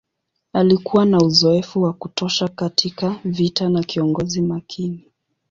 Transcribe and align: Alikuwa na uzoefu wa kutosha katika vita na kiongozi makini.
Alikuwa 0.53 1.05
na 1.05 1.17
uzoefu 1.17 1.81
wa 1.81 1.93
kutosha 1.93 2.47
katika 2.47 3.19
vita 3.25 3.69
na 3.69 3.83
kiongozi 3.83 4.41
makini. 4.41 5.07